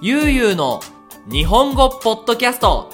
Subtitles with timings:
[0.00, 0.78] ゆうゆうの
[1.28, 2.88] 日本語ポッドキャスト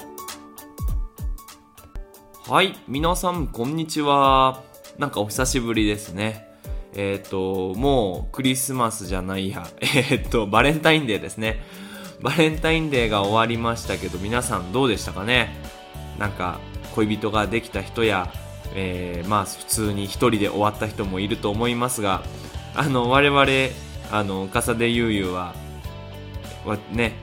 [2.49, 4.63] はい、皆さん、こんにちは。
[4.97, 6.47] なんかお久しぶりですね。
[6.95, 9.67] えっ、と、もうクリスマスじゃないや。
[10.09, 11.63] えっ、と、バレンタインデーですね。
[12.21, 15.55] バレンタインデーが終わりましたけど、皆さんどうでしたかね？
[16.17, 16.59] なんか、
[16.95, 18.33] 恋人ができた人や、
[18.73, 22.23] えーまあ、普通に一人で終わった人もいると思いますが、
[22.73, 23.45] あの、我々、
[24.11, 25.53] あの、笠でゆうゆうは、
[26.65, 27.13] はね、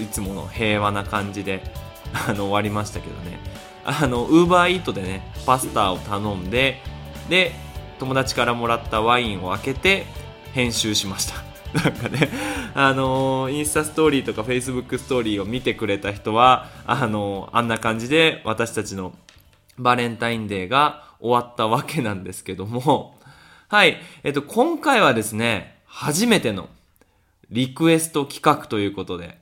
[0.00, 1.62] いつもの平和な感じで、
[2.28, 3.38] あの、終わりましたけどね。
[3.84, 6.82] あの、ウーバーイートでね、パスタを頼んで、
[7.28, 7.52] で、
[7.98, 10.06] 友達からもらったワインを開けて、
[10.52, 11.34] 編集しました。
[11.78, 12.30] なんかね、
[12.74, 19.12] あのインスタストーリーとかフェイスブックストーリーを見てくれた人は、あのあんな感じで私たちの
[19.76, 23.18] バレンタインデーが終わったわけなんですけども、
[23.68, 26.68] はい、えっと、今回はですね、初めての
[27.50, 29.38] リクエスト企画ということで、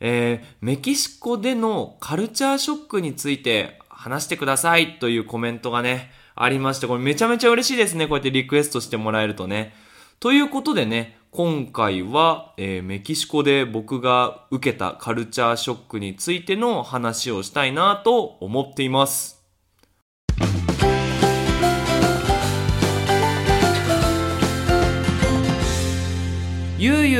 [0.00, 8.06] えー、メキシコでのカルチャーショックについて話してくださいというコメントがね、ありまして、これめちゃめちゃ嬉しいですね。
[8.06, 9.74] こうやってリクエストしてもらえるとね。
[10.20, 19.37] ということでね、今回は、えーメキシコで僕が受けたカルチャーショックについての話をしたいなと思っています。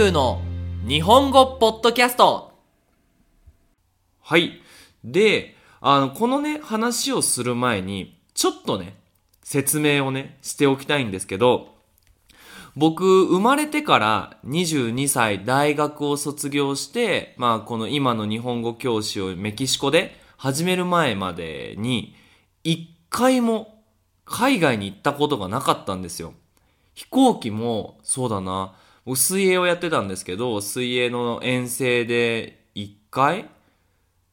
[0.08, 0.40] ゆうゆうの
[0.86, 2.52] 日本語ポッドキャスト
[4.22, 4.62] はい。
[5.04, 8.96] で、あの、このね、話をする前に、ちょっとね、
[9.42, 11.74] 説明をね、しておきたいんですけど、
[12.74, 22.14] 僕、生まれてから22歳大学を卒業して、まあ、この今の日本語教師をメキシコで始める前までに、
[22.64, 23.82] 一回も
[24.24, 26.32] 海外に行ったことがなかったんですよ。
[26.94, 28.74] 飛行機も、そうだな、
[29.08, 33.48] 僕水泳をやってたんですけど、水泳の遠征で1回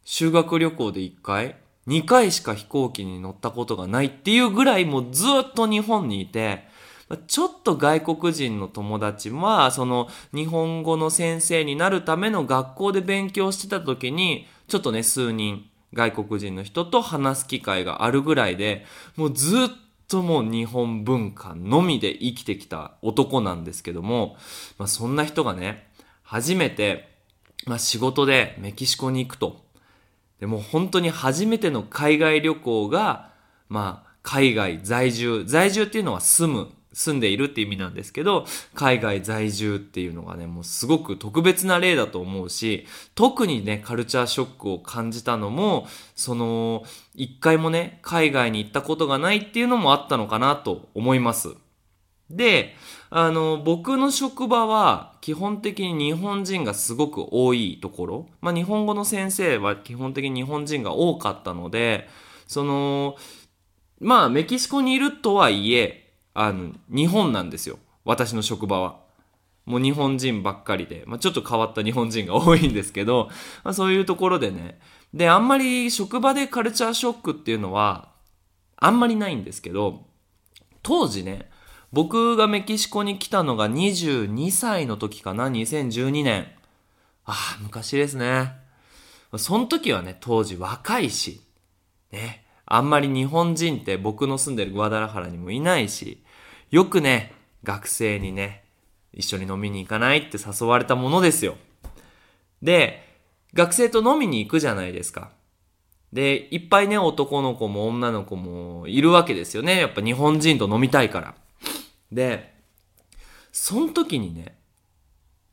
[0.04, 1.56] 修学旅行で1回
[1.88, 6.68] ?2 回しか飛行機に乗ったことがないっていうぐらいもうずっと日本にいて、
[7.28, 18.86] ちょっと外国人の友達は、その日本語の先生になるための学校で勉強してた時に、ちょっとね、数人外国人の人と話す機会があるぐらいで、
[19.16, 19.70] もうずっ
[20.08, 24.38] とも日本文化のみで生きてきた男なんですけども、
[24.78, 25.88] まあそんな人がね、
[26.24, 27.10] 初めて、
[27.66, 29.66] まあ仕事でメキシコに行くと。
[30.40, 33.32] でも本当に初めての海外旅行が、
[33.70, 35.44] まあ、海外在住。
[35.46, 51.50] 在住っていうのは住む、住んでいるって意味なんですけど、海外在住っていうのがね、もうすごく特別な例だと思うし、特にね、カルチャーショックを感じたのも、その、一回もね、海外に行ったことがないっていうのもあったのかなと思います。
[52.30, 52.76] で、
[53.10, 58.30] あの、僕の職場は基本的に日本人がすごく多いところ。
[58.40, 62.08] まあ、日本語の先生は基本的に日本人が多かったので、
[62.48, 63.18] その、
[64.00, 66.05] まあ、メキシコにいるとはいえ、
[66.36, 67.80] あの、日本なんですよ。
[68.04, 69.00] 私の職場は。
[69.66, 73.30] もう日本人ばっかりで、まあ、ちょっと変わった日本人が多いんですけど、
[73.64, 74.80] まあ、そういうところでね。
[75.14, 78.10] で、あんまり職場でカルチャーショックっていうのは、
[78.78, 80.06] あんまりないんですけど、
[80.84, 81.50] 当時ね、
[81.92, 86.48] 僕がメキシコに来たのが22歳の時かな、2012年。
[87.24, 88.52] ああ、昔ですね。
[89.38, 91.42] その時はね、当時若いし、
[92.12, 96.24] ね、あんまり日本人って僕の住んでるグアダラハラにもいないし、
[96.76, 97.32] よくね、
[97.64, 98.66] 学生にね、
[99.14, 101.56] 一緒に飲みに行かないって誘われたものですよ。
[102.62, 103.02] で、
[103.54, 105.32] 学生と飲みに行くじゃないですか。
[106.12, 109.80] で、いっぱいね、男の子も女の子もいるわけですよね。
[109.80, 111.36] やっぱ日本人と飲みたいから。
[112.12, 112.54] で、
[113.54, 114.58] その時にね、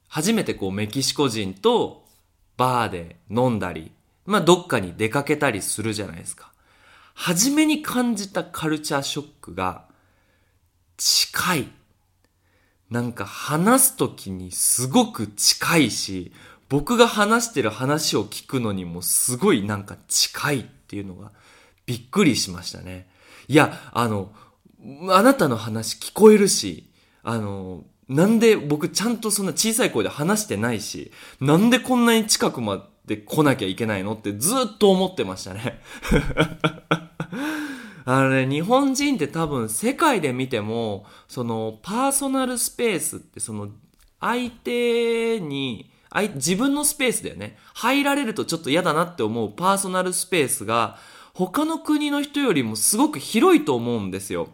[0.09, 2.05] 初めてこうメキシコ人と
[2.57, 3.93] バーで飲んだり、
[4.27, 6.53] まあどっかに出かけたりするじゃないですか。
[7.15, 9.92] 初めに感じたカルチャーショックが
[10.97, 11.69] 近い。
[12.91, 16.33] なんか話す時にすごく近いし、
[16.69, 21.33] 僕が話してる話を聞くのにもすごいなんか近いっていうのが
[21.87, 23.09] びっくりしましたね。
[23.49, 24.33] いや、あの、
[25.11, 26.91] あなたの話聞こえるし、
[27.23, 35.81] あの、なんで僕ちゃんとそんな小さい声で話してないし、なんでこんなに近くまで来なきゃいけないのってずっと思ってましたね。
[38.05, 43.69] あのね、日本人って多分世界で見ても、そのパーソナルスペースってその
[44.21, 45.91] 相手に、
[46.35, 47.57] 自分のスペースだよね。
[47.75, 50.99] 入られるとちょっと嫌だなって思うパーソナルスペースが
[51.33, 54.49] 他の国の人よりもすごく広いと思うんですよ。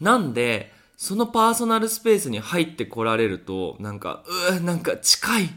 [0.00, 5.50] なんで、そのパーソナルスペースに入ってこられると、なんか、うーなんか近い。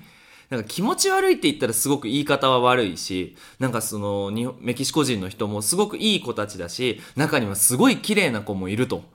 [0.52, 9.06] なんか気持ち悪いって言ったらすごく言い方は悪いし、なんかその、日本メキシコ人の人もすごくいい子たちだし、中にはすごい綺麗な子もいると。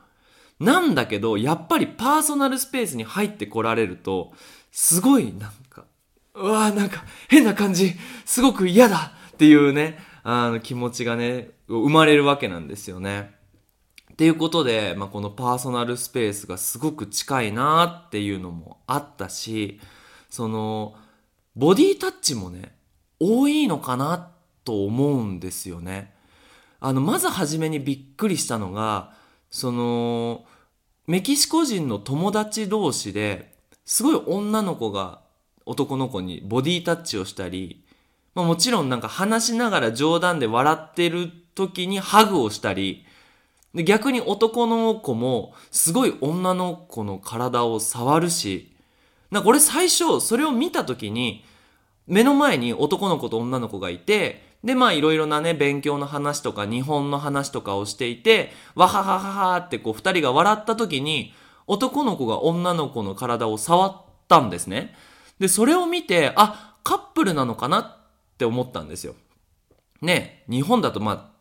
[0.59, 4.33] なんだけど、やっぱりパーソナルスペースに入ってこられると、
[4.73, 5.85] すごいなんか、
[6.35, 7.93] うわーなんか変な感じ、
[8.25, 13.35] すごく嫌だっていうね、あの気持ちがね、生まれるわけなんですよね。
[14.11, 19.79] っていうことで、まあ、このパーソナルスペースがすごく近いなっていうのもあったし、
[20.31, 20.95] その、
[21.57, 22.77] ボディタッチもね、
[23.19, 24.31] 多いのかな
[24.65, 26.13] と思うんですよね。
[26.81, 29.15] あの、まずはじめにびっくりしたのが、
[29.51, 30.45] その、
[31.07, 33.55] メキシコ人の友達同士で、
[33.87, 35.21] すごい女の子が
[35.65, 37.85] 男の子にボディタッチをしたり、
[38.35, 43.07] まあもちろんなんか話しながら冗談で笑ってる時にハグをしたり、
[43.75, 48.76] で逆に男の子もすごい女の子の体を触るし、
[49.31, 51.45] なんか俺最初それを見た時に、
[52.07, 61.33] 目の前に男の子と女の子がいて、で、まあいろいろなね、勉強の話とか日本の話とかをしていて、わははははってこう二人が笑った時に、
[61.67, 63.97] 男の子が女の子の体を触っ
[64.29, 64.95] たんですね。
[65.39, 67.97] で、それを見て、あ、カップルなのかなっ
[68.39, 69.15] て思ったんですよ。
[70.01, 71.37] ね、日本だとまあ、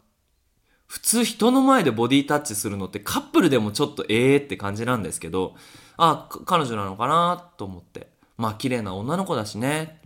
[0.88, 5.56] 普通人の前でボディタッチするのってカップルでもちょっとええって感じなんですけど、
[5.98, 8.08] あ、彼女なのかなと思って。
[8.38, 10.02] まあ綺麗な女の子だしね。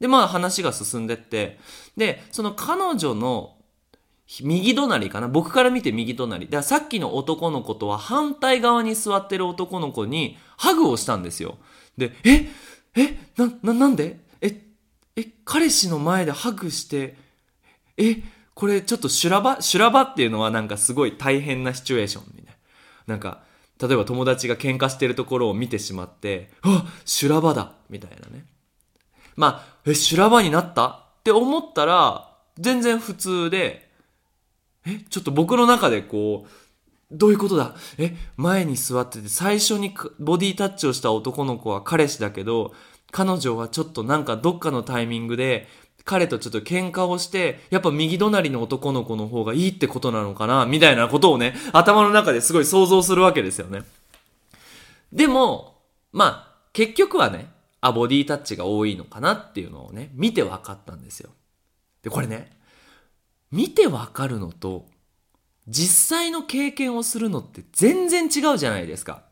[0.00, 1.58] で、まあ話が進んでって、
[1.96, 3.56] で、その彼女の
[4.42, 5.28] 右隣かな？
[5.28, 6.46] 僕から見て右隣。
[6.46, 11.58] で、さっきの男の子とは反対側に座ってる男の子にハグをしたんですよ。
[11.96, 12.48] で、え
[12.94, 14.20] えな、な、なんで？
[14.40, 14.62] え、
[15.16, 17.16] え、彼氏の前でハグして、
[17.96, 18.22] え、
[18.54, 19.60] これちょっと修羅場？
[19.60, 22.52] 修羅場っていうのはなんかすごい大変なシチュエーションみたいな。
[23.06, 23.42] なんか、
[23.80, 28.44] 例えば友達が喧嘩してるところを見てしまって、あ修羅場だみたいなね。
[29.36, 30.86] まあ、え、修羅場になった？
[30.88, 33.88] って思ったら、全然普通で、
[34.86, 36.50] え、ちょっと僕の中でこう、
[37.10, 37.74] どういうことだ？
[37.98, 42.74] え、前に座ってて最初にボディタッチをした男の子は彼氏だけど、
[43.12, 45.66] 彼女はちょっとなんかどっかのタイミングで
[46.04, 53.82] 彼とちょっと喧嘩をして、やっぱ右隣の男の子の方がいいってことなのかなみたいなことをね、頭の中ですごい想像するわけですよね。
[55.12, 55.82] でも、
[56.12, 57.50] まあ、結局はね、
[57.80, 61.30] あ、ボディタッチが多いのかなっていうのをね、見て分かったんですよ。
[62.02, 62.56] で、これね、
[63.50, 64.86] 見て分かるのと、
[65.66, 69.22] 実際の経験をするのって全然違うじゃないですか。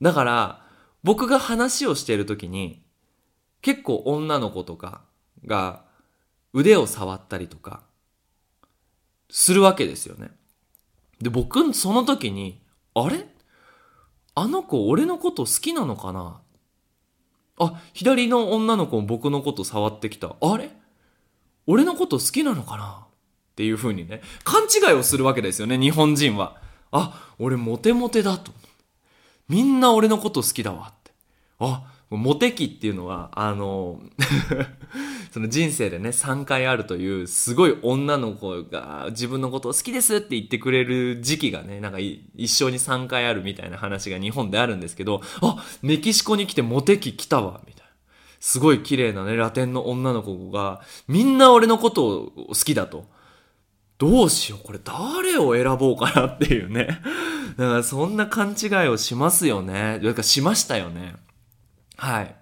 [0.00, 0.62] だから、
[1.02, 2.82] 僕が話をしている時に、
[3.60, 5.02] 結構女の子とか、
[5.46, 5.84] が
[6.52, 7.82] 腕を触ったりとか
[9.30, 10.30] するわけですよね。
[11.20, 12.60] で、僕、その時に、
[12.94, 13.26] あれ？
[14.34, 16.40] あの子俺のこと好きなのかな？
[17.58, 20.36] あ、左の女の子も僕のこと触ってきた。
[20.40, 20.70] あれ？
[21.66, 23.04] 俺のこと好きなのかな？
[23.04, 26.56] っていう風にね、勘違いをするわけですよね、日本人は。
[26.92, 28.52] あ、俺モテモテだと。
[29.48, 31.10] みんな俺のこと好きだわって。
[31.58, 34.00] あ、モテ期っていうのは、あの、
[35.30, 47.88] その人生でね、3回あるという、すごい女の子が自分のことを好きですって言ってくれる時期がね、なんか一生に3回あるみたいな話が日本であるんですけど、あ、メキシコに来てモテ期来たわ、みたいな。
[48.40, 53.06] すごい綺麗なね、ラテンの女の子が、みんな俺のことを好きだと。
[53.98, 57.02] どうしよう、これ誰を選ぼうかなっていうね。
[57.58, 60.00] だからそんな勘違いをしますよね。
[60.02, 61.16] だかしましたよね。
[62.00, 62.36] はい。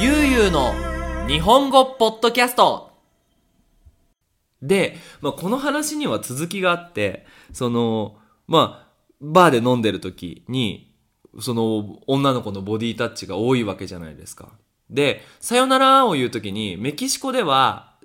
[0.00, 0.72] ゆうゆうの
[1.26, 2.92] 日本語ポッドキャスト
[4.62, 10.94] で、まあ、この話には続きがあって、その、まあ、バーで飲んでる時に、
[11.40, 14.52] その女の子のボディタッチが多いわけじゃないですか。
[14.90, 17.96] で、さよならを言う時に、メキシコでは、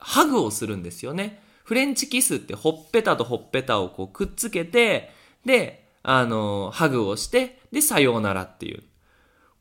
[0.00, 1.43] ハグをするんですよね。
[1.64, 5.10] フレンチキスってほっぺたとほっぺたをこうくっつけて、
[5.44, 8.82] で、あの、ハグをして、で、さようならっていう。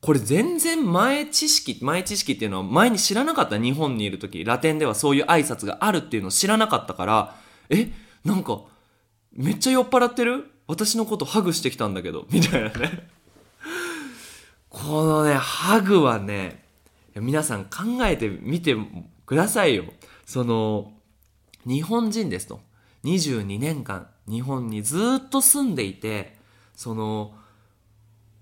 [0.01, 7.35] これ全然前知識、前知識っていうのは前に知らなかった日本にいる時、ラテンではそういう挨拶があるっていうのを知らなかったから、
[7.69, 7.89] え、
[8.25, 8.61] なんか、
[9.31, 10.51] めっちゃ酔っ払ってる？
[10.67, 13.07] 私のことハグしてきたんだけど、みたいなね。
[14.69, 16.65] このね、ハグはね、
[17.15, 18.75] 皆さん考えてみて
[19.25, 19.85] くださいよ。
[20.25, 20.91] その、
[21.65, 22.61] 日本人ですと。
[23.03, 26.37] 22年間日本にずっと住んでいて、
[26.75, 27.33] その、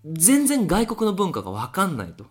[0.06, 2.26] 全然外国の文化がわかんないと。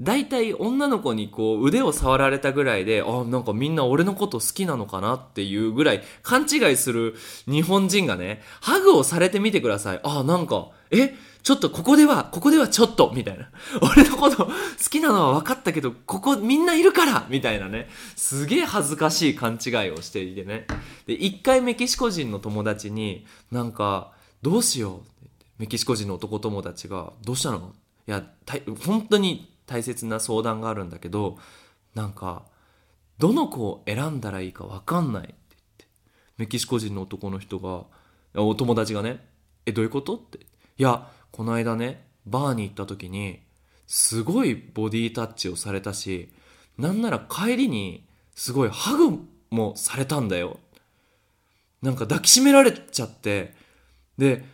[0.00, 7.14] 大体女の子にこう腕を触られたぐらいで、あ、なんかみんな俺のこと好きなのかなっていうぐらい勘違いする
[7.46, 10.00] 日本人がね、ハグをされてみてください。
[10.02, 13.48] あ、なんか、えちょっとここでは、ここではちょっと、みたいな。
[13.80, 14.52] 俺のこと好
[14.90, 17.88] きなのは分かったけど、ここみんないるからみたいなね。
[18.16, 20.66] すげえ恥ずかしい勘違いをしていてね。
[21.06, 24.10] で、一回メキシコ人の友達に、なんか、
[24.42, 25.24] どうしよう
[25.58, 27.72] メキシコ人の男友達が、どうしたの？
[28.08, 28.24] いや、
[28.84, 31.38] 本当に大切な相談があるんだけど
[31.94, 32.44] なんか
[33.18, 35.86] どの子を選んだらいいか分かんないって言って。
[36.38, 37.84] メキシコ人の男の人が
[38.34, 39.26] お友達がね
[39.64, 40.40] 「えどういうこと?」って
[40.78, 43.40] 「いやこの間ねバーに行った時に
[43.86, 46.30] すごいボディタッチをされたし
[46.76, 49.20] なんなら帰りにすごいハグ
[49.50, 50.60] もされたんだよ。
[51.80, 53.54] なんか抱きしめられちゃって。
[54.18, 54.44] で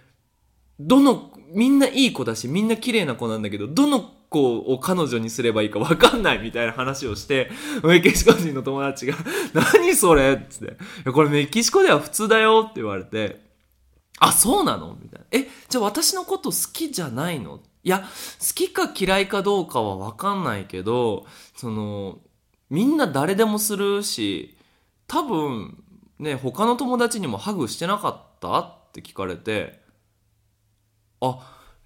[0.78, 7.50] どのみんないい子だしみんな綺麗な子なんだけどどの子を彼女にすればいいか分かんないみたいな話をして、
[7.84, 9.14] メキシコ人の友達が、
[9.54, 13.40] 何それっつって、いや、これメキシコでは普通だよって言われて、
[14.18, 14.96] あ、そうなの？
[15.00, 15.26] みたいな。
[15.30, 17.60] え、じゃあ私のこと好きじゃないの？
[17.84, 18.06] いや、好
[18.54, 22.18] きか嫌いかどうかは分かんないけど、その、
[22.70, 24.56] みんな誰でもするし、
[25.08, 25.82] 多分、
[26.18, 29.82] ね、他の友達にもハグしてなかったって聞かれて、
[31.20, 31.38] あ、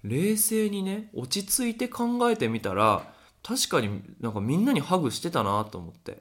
[0.07, 6.19] 冷静にね落ち着いて考えてみたら確かになんかみんなにハグしてたなと思って。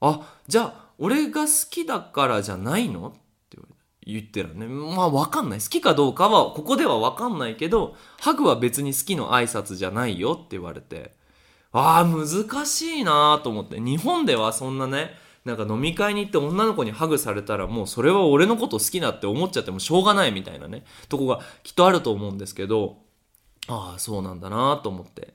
[0.00, 3.08] あじゃあ俺が好きだからじゃないの？
[3.08, 3.12] っ
[3.48, 3.58] て
[4.06, 4.66] 言ってらね。
[4.66, 5.60] まあ分かんない。
[5.60, 10.32] 好きかどうかはここでは分かんないけどハグは別に好きの挨拶じゃないよ。
[10.32, 11.16] って言われて。
[11.72, 13.80] ああ難しいなと思って。
[13.80, 15.10] 日本ではそんなね
[15.44, 20.84] なんか飲み会に行って女の子にハグされたらもうそれは俺のこと好きだって思っちゃってもしょうがないみたいなね。
[21.08, 22.98] とこがきっとあると思うんですけど
[23.68, 25.34] ああそうなんだなと思って。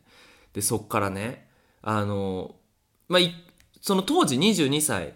[0.53, 1.47] でそっからね
[1.81, 2.55] あの
[3.07, 3.21] まあ
[3.81, 5.13] その当時22歳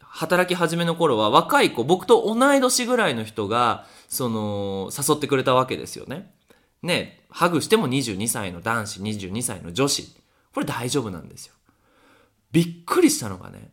[0.00, 6.32] 働き始めの頃は若い子僕と同い年ぐらいの人がその誘ってくれたわけですよね。
[6.82, 10.16] ねハグしても22歳の男子22歳の女子。
[10.54, 11.54] これ大丈夫なんですよ。
[12.50, 13.70] びっくりしたのがね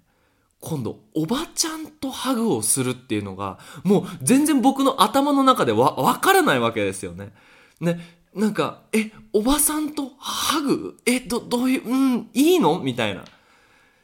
[0.60, 7.34] 今度おばちゃんとハグをするっていうのがもう全然僕の頭の中でわ分からないわけですよね。
[7.80, 8.00] ね
[8.36, 10.98] なんか、え、おばさんとハグ？
[11.06, 12.80] え、ど、どういう、うん、いいの？
[12.80, 13.24] みたいな。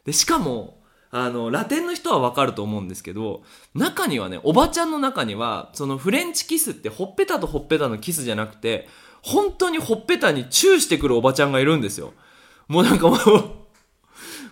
[0.06, 0.80] で、しかも、
[1.12, 3.44] あの、ラテンの人はわかると思うんですけど、
[3.76, 8.88] 中にはね、おばちゃんの中には、そのフレンチキスってほっぺたとほっぺたのキスじゃなくて、
[9.22, 12.14] 本当にほっぺたにチューしてくるおばちゃんがいるんですよ。
[12.70, 13.20] もうなんかもう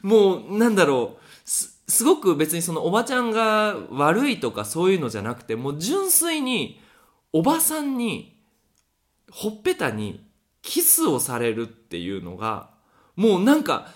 [0.02, 6.82] もう、なんだろう、す、すごく別にそのおばちゃんが悪いとかそういうのじゃなくて、もう純粋に、
[7.32, 8.39] おばさんに
[9.32, 10.26] ほっぺたに
[10.62, 12.72] キスをされるっていうのが、
[13.16, 13.88] もうなんか、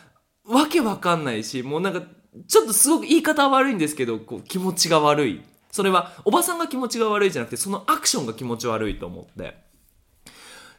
[0.45, 2.03] わけわかんないし、もうなんか、
[2.47, 5.41] ちょっとすごく言い方悪いんですけど、こう気持ちが悪い。
[5.71, 9.55] それは、おばさんが気持ちが悪いじゃなくて、そのアクションが気持ち悪いと思って。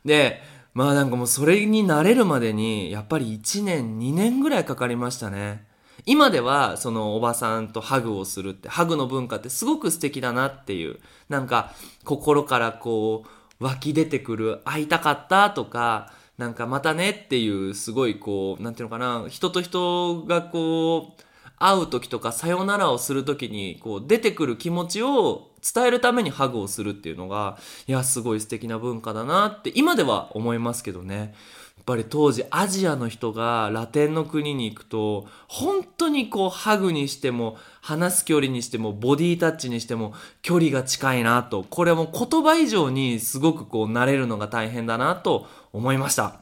[0.04, 0.42] で、
[0.75, 5.66] まあなんかもうそれに慣れるまでに、やっぱり1年、2年ぐらいかかりましたね。
[6.06, 11.73] 今では、そのおばさんとハグをするって、ハグの文化ってすごく素敵だなっていう、なんか、
[12.04, 13.28] 心からこう、
[13.64, 21.23] 湧き出てくる会いたかったとかなんかまたねっていうすごいこう何ていうのかな人と人がこう
[21.56, 27.56] 会う時とかさよならをする時にこう出てくる気持ちを伝えるためにハグをするっていうのが
[27.87, 31.33] いやすごい素敵な文化だなって今では思いますけどね。
[31.76, 41.62] やっぱり当時アジアの人がラテンの国に行くと本当にこうハグにしても話す距離にしてもボディタッチにしても距離が近いなと。
[41.69, 46.40] これはもう言葉以上にすごくこう慣れるのが大変だなと思いました。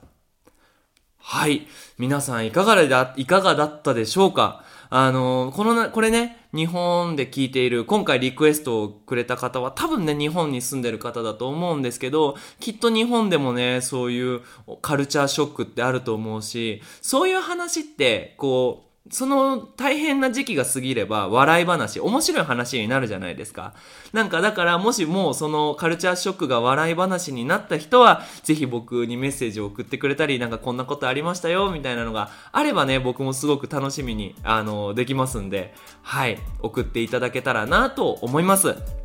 [1.18, 1.66] はい。
[1.98, 4.64] 皆さんいかがだいかがだったでしょうか？
[4.94, 14.42] あのこのな、これね、日本で聞いている、今回リクエストをくれた方は多分ね、日本に住んでる方だと思うんですけど、きっと日本でもね、そういう
[14.82, 23.74] カルチャーショックってあると思うし、そういう話って、こう、その大変な時期が過ぎれば笑い話、面白い話になるじゃないですか。
[24.12, 39.01] なんかだからもしもうそのカルチャーショックが笑い話になった人は、ぜひ僕にメッセージを送ってくれたり、なんかこんなことありましたよ、みたいなのがあればね、僕もすごく楽しみに、あの、できますんで、はい、送っていただけたらなと思います。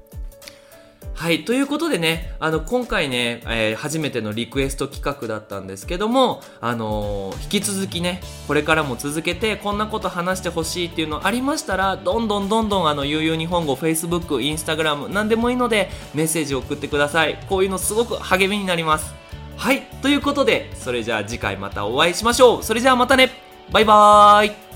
[1.17, 1.45] はい。
[1.45, 17.43] ということでね、あの、今回ね、えー、初めてのリクエスト企画だったんですけども、あのー、引き続きね、これからも続けて、こんなこと話してほしいっていうのありましたら、どんどんどんどん、あの、悠々日本語、Facebook、Instagram、なんでもいいので、メッセージを送ってください。
[17.49, 19.15] こういうのすごく励みになります。
[19.55, 19.87] はい。
[20.03, 22.63] ということで、それじゃあ次回またお会いしましょう。
[22.63, 23.31] それじゃあまたね。
[23.71, 24.66] バイバーイ。